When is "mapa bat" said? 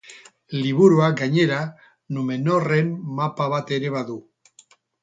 3.21-3.79